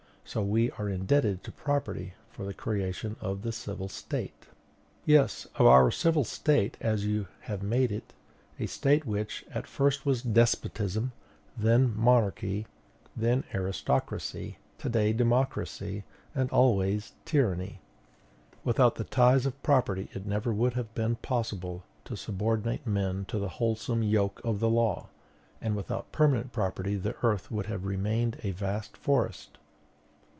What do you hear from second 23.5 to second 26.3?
wholesome yoke of the law; and without